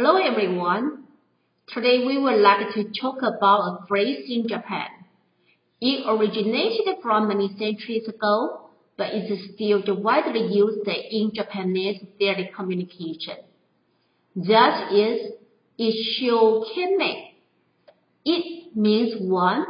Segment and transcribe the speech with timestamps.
[0.00, 1.04] Hello everyone.
[1.74, 4.86] Today we would like to talk about a phrase in Japan.
[5.80, 13.38] It originated from many centuries ago, but it's still widely used in Japanese daily communication.
[14.36, 15.32] That is
[15.80, 17.14] ishiokeme.
[18.24, 19.64] It means one,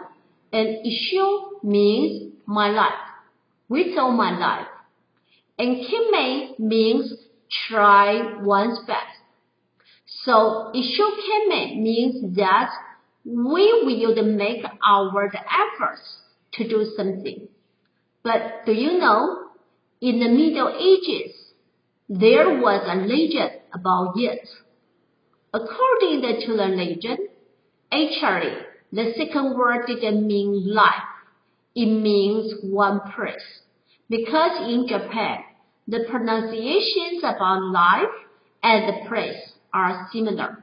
[0.52, 3.06] and ishio means my life,
[3.70, 4.68] with all my life.
[5.58, 7.14] And kime means
[7.66, 9.17] try one's best.
[10.24, 12.70] So "ishokame" means that
[13.24, 16.22] we will make our efforts
[16.54, 17.46] to do something.
[18.24, 19.50] But do you know,
[20.00, 21.34] in the Middle Ages,
[22.08, 24.48] there was a legend about it.
[25.52, 27.20] According to the legend,
[27.92, 28.54] actually,
[28.90, 31.08] the second word didn't mean life.
[31.76, 33.60] It means one place.
[34.08, 35.44] Because in Japan,
[35.86, 38.16] the pronunciations about life
[38.62, 40.62] and the place are similar.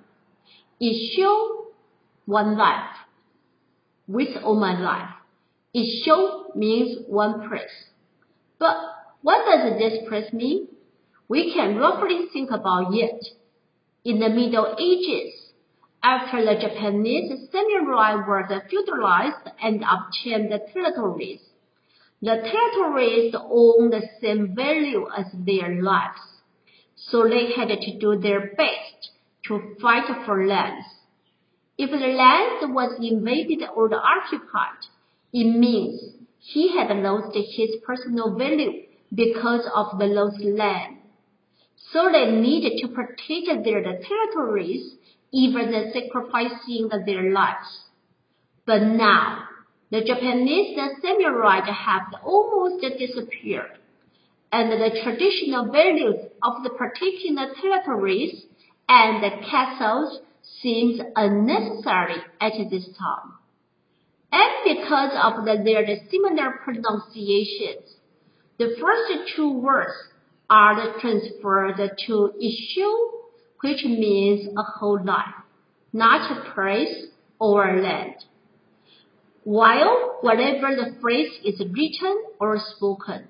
[0.79, 1.67] It show
[2.25, 2.95] one life
[4.07, 5.09] with all my life.
[5.73, 7.85] It show means one place.
[8.59, 8.77] But
[9.21, 10.67] what does this place mean?
[11.27, 13.25] We can roughly think about it.
[14.03, 15.33] In the Middle Ages,
[16.03, 21.39] after the Japanese samurai were feudalized and obtained the territories,
[22.21, 26.19] the territories owned the same value as their lives,
[26.95, 28.84] so they had to do their best
[29.47, 30.85] to fight for lands.
[31.77, 34.87] If the land was invaded or occupied,
[35.33, 36.01] it means
[36.39, 40.97] he had lost his personal value because of the lost land.
[41.91, 44.95] So they needed to protect their territories,
[45.31, 47.83] even sacrificing their lives.
[48.65, 49.43] But now,
[49.91, 53.77] the Japanese samurai have almost disappeared,
[54.51, 58.45] and the traditional values of the protecting territories
[58.87, 60.19] and the castles
[60.61, 63.33] seemed unnecessary at this time.
[64.31, 67.95] And because of the, their similar pronunciations,
[68.59, 69.93] the first two words
[70.49, 72.95] are transferred to issue,
[73.61, 75.33] which means a whole life,
[75.91, 77.07] not a place
[77.39, 78.15] or a land.
[79.43, 83.27] While whatever the phrase is written or spoken,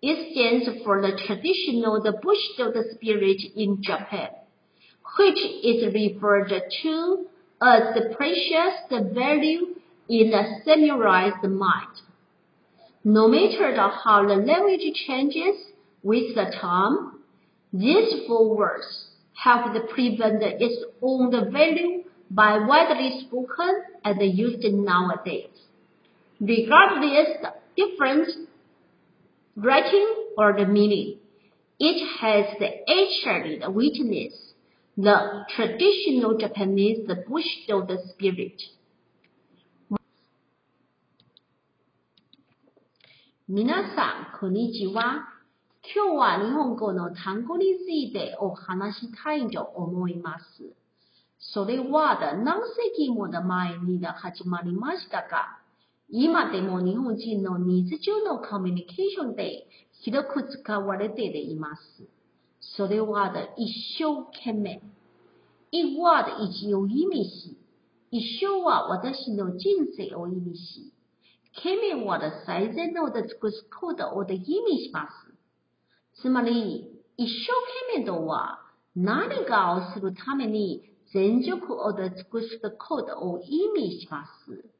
[0.00, 4.30] it stands for the traditional the Bushido spirit in Japan
[5.18, 7.26] which is referred to
[7.62, 9.74] as the precious value
[10.08, 12.00] in a summarized mind.
[13.04, 15.56] No matter how the language changes
[16.02, 17.18] with the time,
[17.72, 19.08] these four words
[19.42, 25.46] help prevent its own value by widely spoken and used nowadays.
[26.40, 28.28] Regardless of different
[29.56, 31.18] writing or the meaning,
[31.78, 34.51] it has the ancient witness
[34.96, 38.58] the traditional Japanese Bushido the spirit.
[43.48, 45.28] なさん、こんにちは。
[45.96, 50.44] 今日は日本語の単語についてお話したいと思います。
[51.40, 55.58] それは何世紀も前に始まりましたが、
[56.10, 59.66] 今でも日本人の日常のコミュニケーションで
[60.02, 61.82] 広く使われています。
[62.76, 64.80] それは一生懸命。
[65.72, 67.56] 一は的一を意味し、
[68.10, 70.92] 一生は私の人生を意味し、
[71.56, 75.08] 懸命は最善の尽くすことを意味しま
[76.14, 76.22] す。
[76.22, 76.86] つまり、
[77.18, 78.60] 一生懸命とは
[78.96, 84.70] 何かをするために全力を尽くすことを意味します。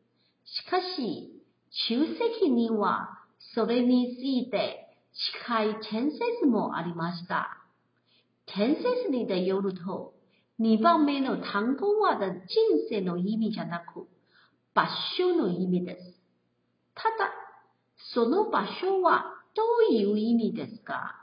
[0.44, 1.32] しかし、
[1.88, 2.06] 中
[2.44, 3.18] 世には
[3.54, 4.94] それについて
[5.46, 7.61] 近い建設もありました。
[8.54, 10.12] 天性にで夜と、
[10.58, 12.30] 二番目の単語は人
[12.90, 14.06] 生の意味じゃなく、
[14.74, 14.86] 場
[15.16, 16.16] 所の意味です。
[16.94, 17.30] ただ、
[18.12, 21.14] その場所はどういう意味ですか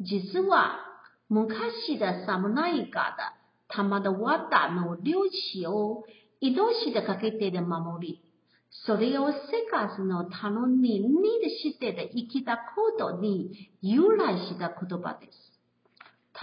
[0.00, 0.80] 実は、
[1.28, 3.34] 昔の侍から
[3.68, 4.00] たの
[4.48, 6.04] たの領地を
[6.40, 8.22] 移動してかけてで守り、
[8.86, 10.66] それを生活のため
[10.98, 11.10] にに
[11.62, 15.53] してで生きたことに由来した言葉です。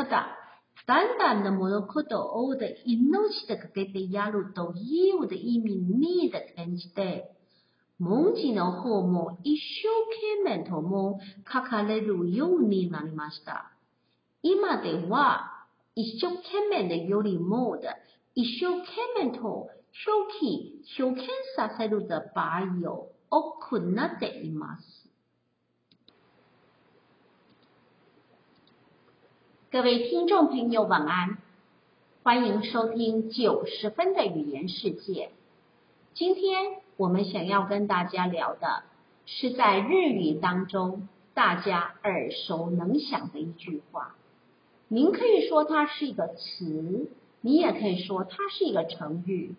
[0.04, 2.56] んだんのことを
[2.86, 7.32] 命でかけてやるという意味に転じて、
[8.00, 11.20] 文字の方も一生懸命とも
[11.52, 13.72] 書かれるようになりました。
[14.42, 17.78] 今では、一生懸命よりも、
[18.34, 18.82] 一生
[19.20, 19.44] 懸命と
[20.08, 21.18] 表記、初見
[21.56, 25.01] させる場合多くなっています。
[29.72, 31.38] 各位听众朋友，晚安！
[32.24, 35.30] 欢迎收听九十分的语言世界。
[36.14, 38.84] 今天我们想要跟大家聊的
[39.26, 44.18] 是，在日语当中大家耳熟能详的一句话。
[44.90, 47.10] 您可以说它是一个词，
[47.40, 49.56] 你也可以说它是一个成语。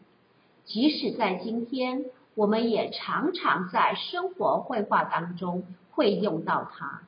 [0.66, 2.04] 即使在今天，
[2.34, 7.00] 我们也常常在生活绘画当中会用到它，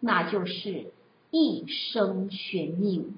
[0.00, 0.92] 那就是。
[1.36, 3.16] 一生悬命，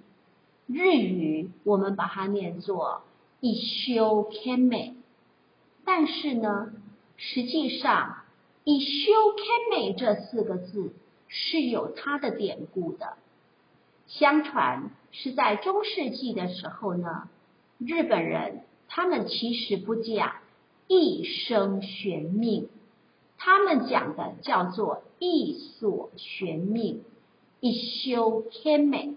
[0.66, 3.02] 日语我们把它念作
[3.40, 4.94] “一休天美，
[5.84, 6.72] 但是呢，
[7.18, 8.20] 实际上
[8.64, 9.46] “一休天
[9.78, 10.94] 美这四个字
[11.28, 13.18] 是有它的典故的。
[14.06, 17.28] 相传是在中世纪的时候呢，
[17.76, 20.36] 日本人他们其实不讲
[20.88, 22.70] “一生悬命”，
[23.36, 27.04] 他们讲的叫做“一所悬命”。
[27.60, 27.72] 一
[28.04, 29.14] 休天美，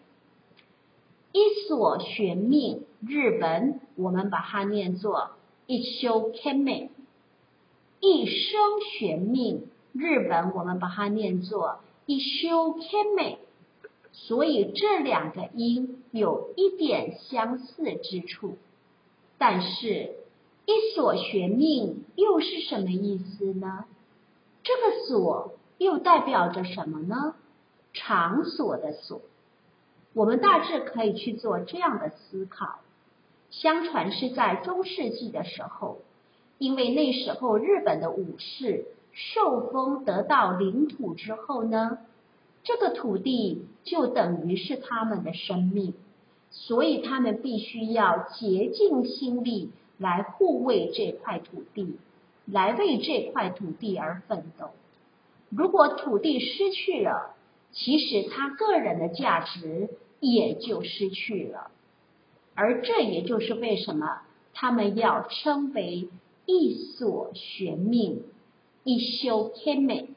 [1.34, 5.32] 一所玄命，日本我们把它念作
[5.68, 6.90] 一休天美。
[8.00, 8.62] 一生
[8.98, 13.40] 玄命，日本我们把它念作一休天美。
[14.14, 18.54] 所以这两个音有一点相似之处，
[19.38, 20.16] 但是
[20.66, 23.84] 一所玄命又是什么意思呢？
[24.64, 27.36] 这个“所”又代表着什么呢？
[28.10, 29.22] 场所的所，
[30.16, 32.80] 我们大致可以去做这样的思考。
[33.52, 36.00] 相传是在中世纪的时候，
[36.58, 42.00] 因为那时候日本的武士受封得到领土之后呢，
[42.64, 45.94] 这个土地就等于是他们的生命，
[46.50, 49.70] 所以他们必须要竭尽心力
[50.00, 52.00] 来护卫这块土地，
[52.48, 54.72] 来为这块土地而奋斗。
[55.52, 57.36] 如果土地失去了，
[57.72, 59.90] 其实他个人的价值
[60.20, 61.72] 也就失去了，
[62.56, 64.22] 而这也就是为什么
[64.54, 66.10] 他们要称为
[66.46, 68.24] 一所玄命，
[68.84, 70.10] 一修天美。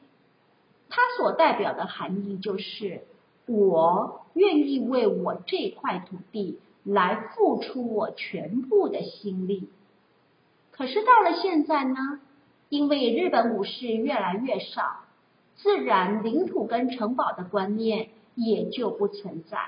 [0.89, 3.03] 它所代表的含义就是，
[3.47, 9.69] 我愿意为我这块土地来付出我全部的心力。
[10.71, 11.95] 可是到了现在呢，
[12.69, 15.02] 因为日本武士越来越少。
[15.55, 19.59] 自然领土跟城堡的观念也就不存在，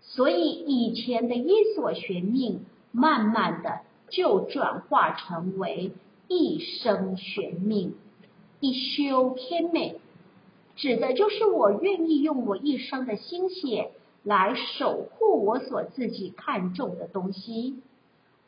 [0.00, 5.92] 所以以前的伊所玄命，慢慢的就转化成为
[6.28, 7.94] 一生玄命，
[8.58, 9.96] 一修天命，
[10.76, 13.90] 指的就是我愿意用我一生的心血
[14.24, 17.80] 来守护我所自己看重的东西，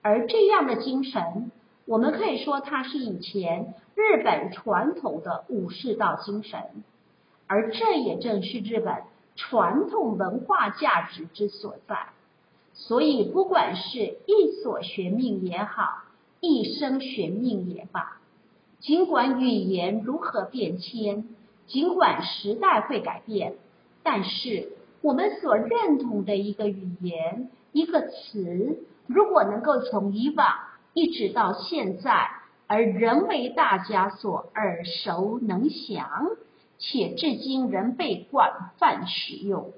[0.01, 1.51] 而这样的精神。
[1.87, 6.61] 我们可以说，它是以前日本传统的武士道精神，
[7.49, 9.03] 而这也正是日本
[9.35, 12.09] 传统文化价值之所在。
[12.75, 16.05] 所以，不管是一所学命也好，
[16.41, 18.19] 一生学命也罢，
[18.81, 21.29] 尽管语言如何变迁，
[21.67, 23.57] 尽管时代会改变，
[24.05, 24.71] 但是
[25.03, 30.47] 我们所认同的一个语言、一个词，如果能够从以往。
[30.95, 32.31] 一直到现在，
[32.67, 36.07] 而仍为大家所耳熟能详，
[36.79, 39.73] 且至今仍被广泛使用。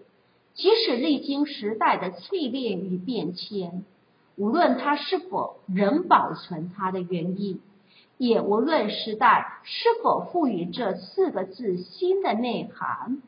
[0.55, 3.85] 即使历经时代的淬炼与变迁，
[4.37, 7.61] 无论它是否仍保存它的原意，
[8.19, 13.23] 也无论时代是否赋予这四个字新的内涵，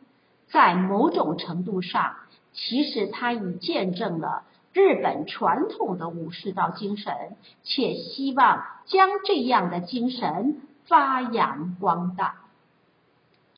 [0.50, 2.16] 在某种程度上，
[2.52, 4.42] 其实它已见证了。
[4.76, 7.14] 日本传统的武士道精神，
[7.62, 12.45] 且希望将这样的精神发扬光大。